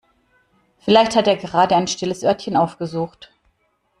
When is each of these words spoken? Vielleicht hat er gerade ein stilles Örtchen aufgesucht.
Vielleicht 0.79 1.15
hat 1.15 1.27
er 1.27 1.35
gerade 1.37 1.75
ein 1.75 1.85
stilles 1.87 2.23
Örtchen 2.23 2.57
aufgesucht. 2.57 3.31